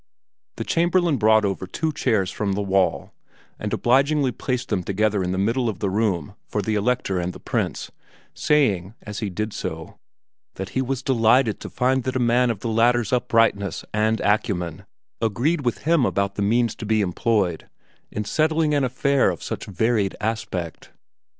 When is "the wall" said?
2.53-3.13